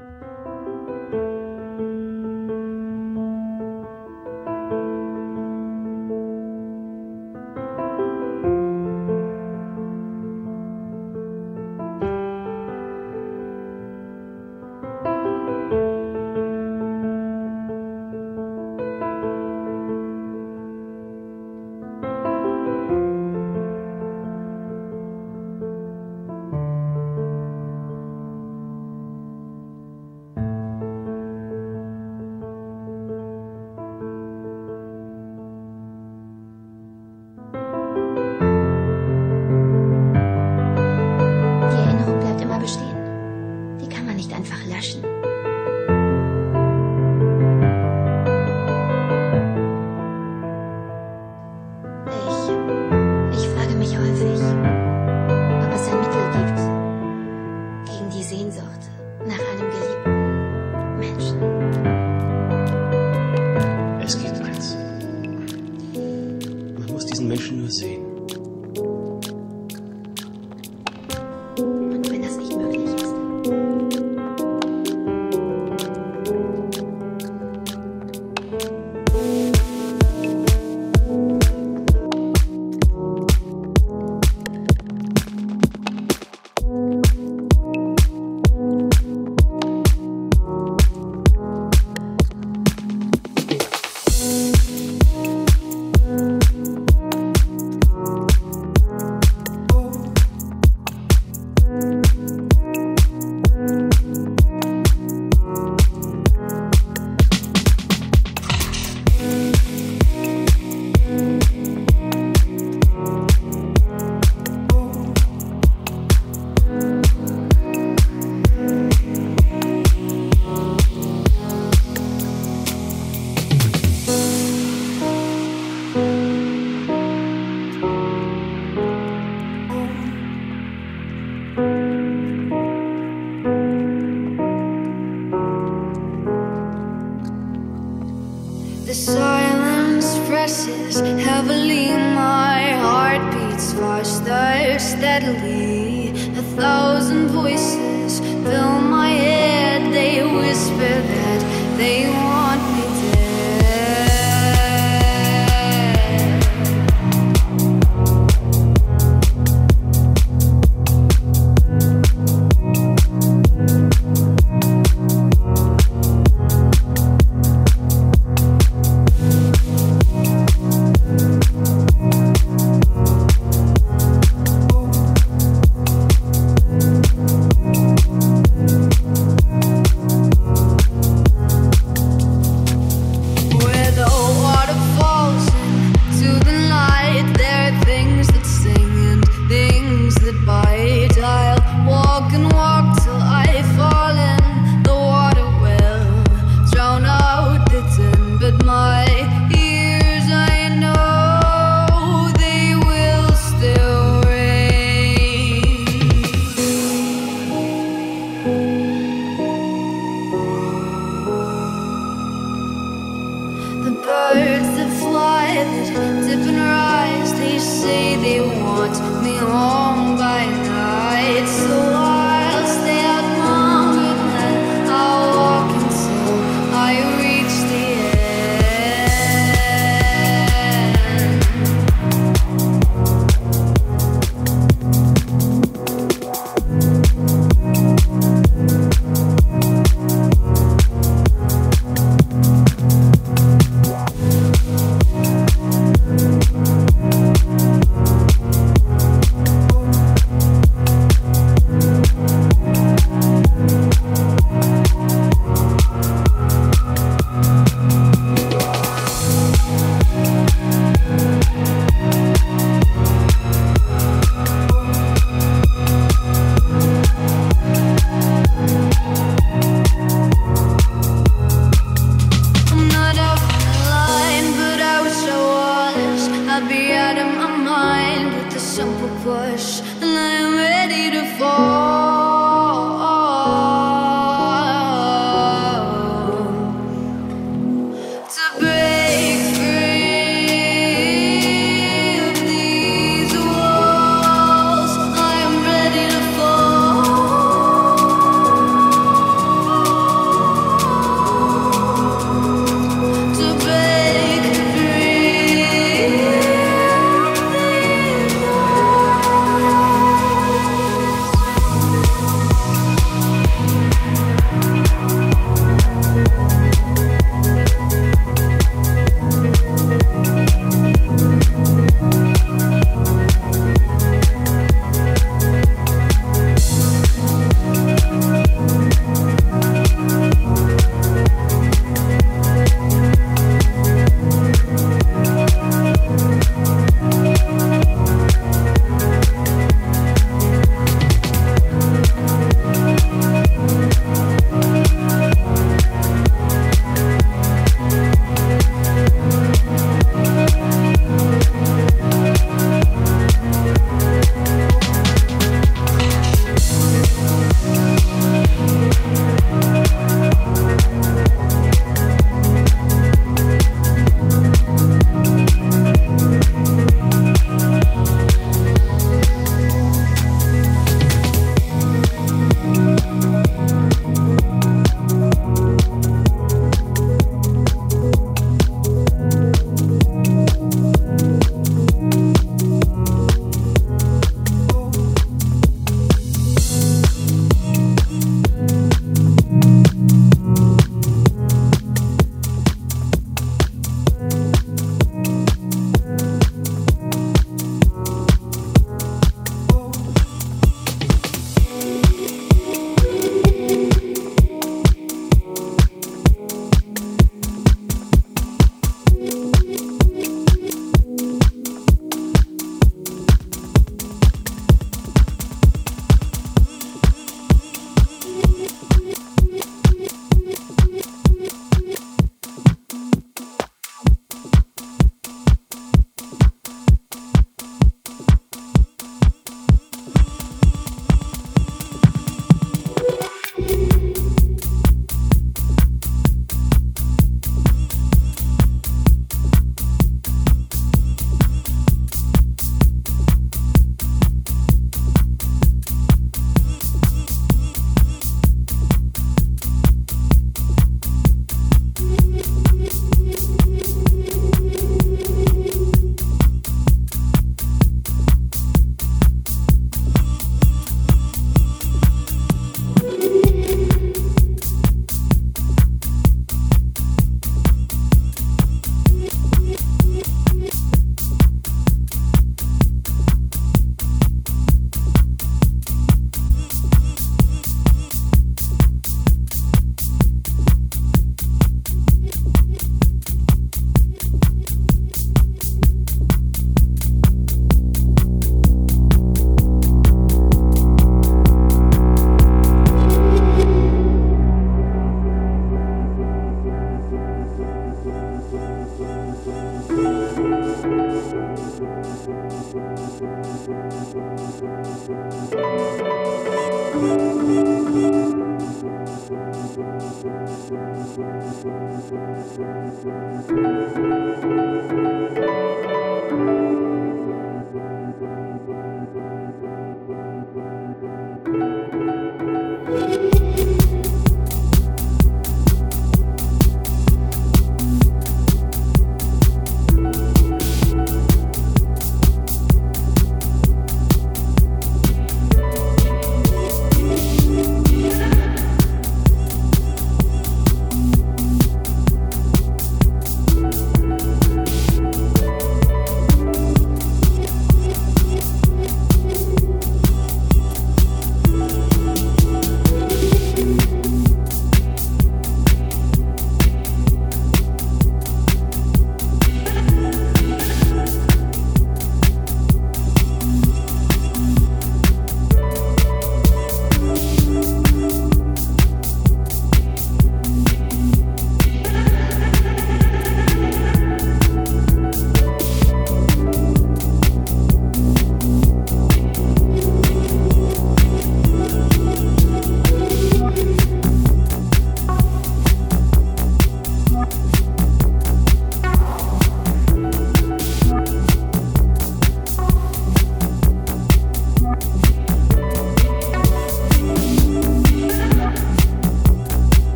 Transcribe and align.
Die 0.00 0.27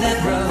that 0.00 0.24
road. 0.24 0.41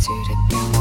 To 0.00 0.24
the 0.28 0.34
bone, 0.48 0.79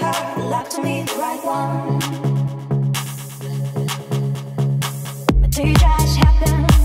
your 0.00 0.12
heart, 0.12 0.38
lock 0.38 0.68
to 0.70 0.80
the 1.04 1.16
right 1.18 1.44
one. 1.44 2.00
Happen. 6.16 6.75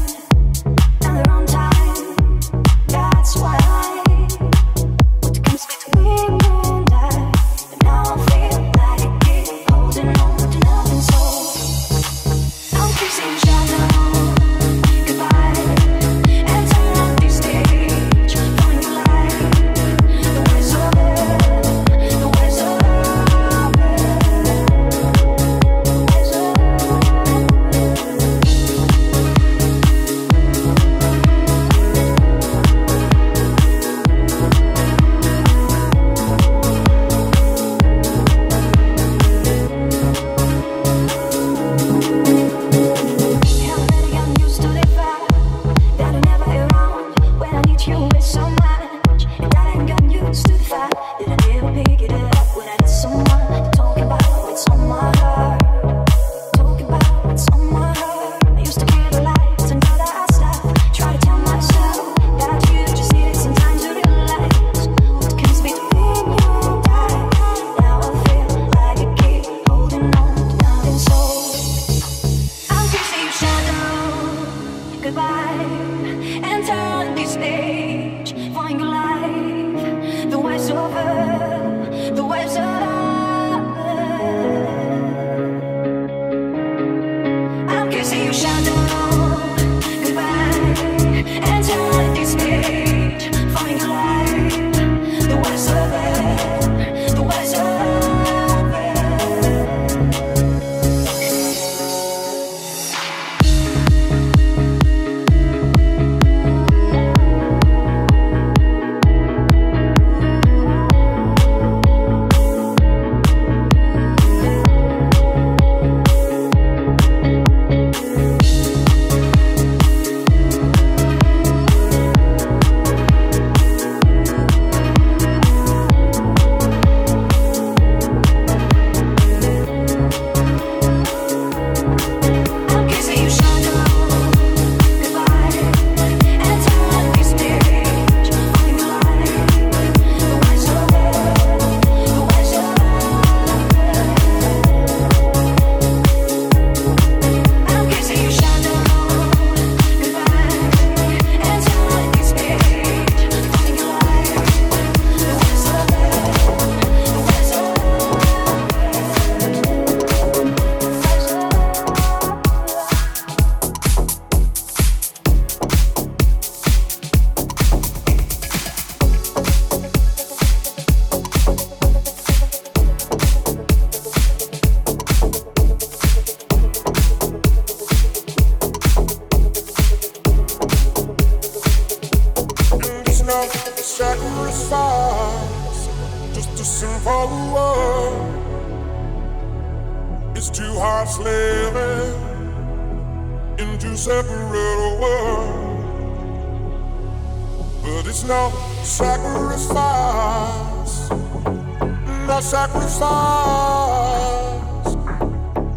sacrifice. 202.52 203.08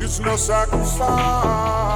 It's 0.00 0.18
no 0.18 0.34
sacrifice. 0.34 1.93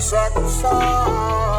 sacrifice. 0.00 1.53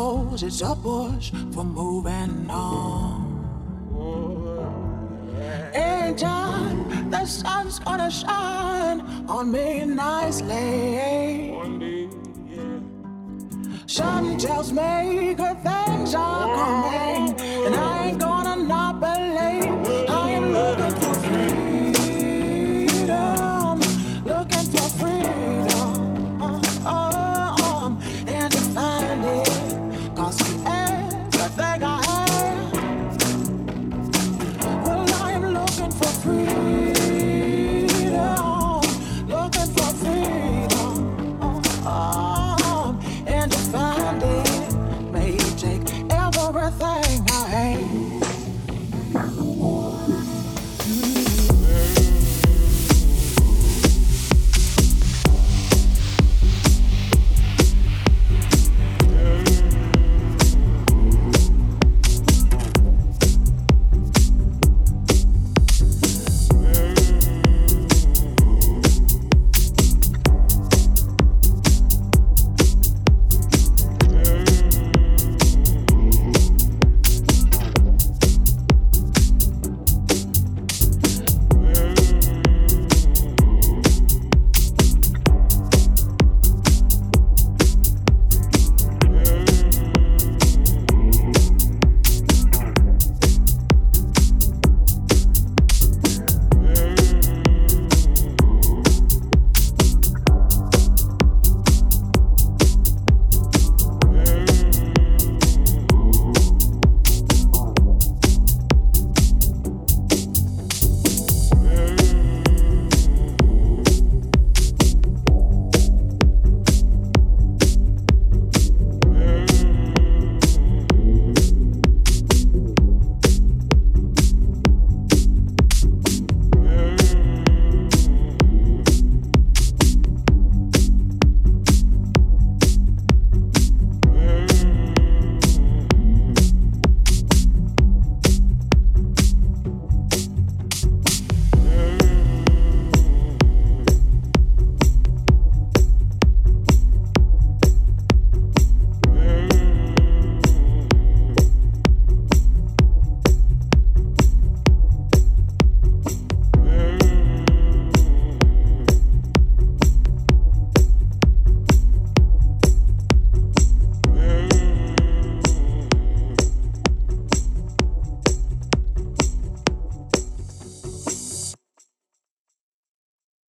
knows 0.00 0.42
it's 0.42 0.62
a 0.62 0.74
push 0.74 1.30
for 1.54 1.64
moving 1.64 2.48
on. 2.48 3.16
In 5.74 6.16
time, 6.16 7.10
the 7.10 7.24
sun's 7.26 7.78
gonna 7.86 8.10
shine 8.10 9.00
on 9.34 9.44
me 9.54 9.66
nicely. 9.84 11.54
Sun 13.86 14.24
tells 14.38 14.68
me 14.80 15.34
good 15.42 15.58
things 15.68 16.10
are 16.14 16.48
coming, 16.60 17.24
and 17.66 17.74
I 17.74 17.92
ain't 18.06 18.20
gonna 18.26 18.56
not 18.74 18.94
believe. 19.06 20.09